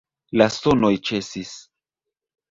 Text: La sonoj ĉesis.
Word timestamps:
La 0.41 0.45
sonoj 0.53 0.89
ĉesis. 1.09 1.51